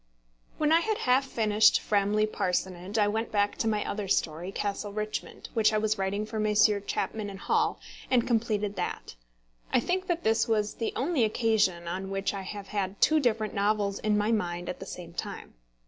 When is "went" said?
3.07-3.31